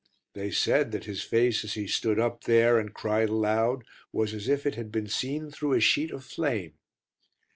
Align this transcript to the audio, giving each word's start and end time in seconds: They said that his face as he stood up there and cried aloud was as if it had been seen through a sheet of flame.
They 0.33 0.49
said 0.49 0.93
that 0.93 1.03
his 1.03 1.21
face 1.21 1.63
as 1.63 1.75
he 1.75 1.85
stood 1.85 2.17
up 2.19 2.45
there 2.45 2.79
and 2.79 2.91
cried 2.91 3.29
aloud 3.29 3.83
was 4.11 4.33
as 4.33 4.47
if 4.49 4.65
it 4.65 4.73
had 4.73 4.91
been 4.91 5.05
seen 5.05 5.51
through 5.51 5.73
a 5.73 5.79
sheet 5.79 6.09
of 6.09 6.23
flame. 6.25 6.73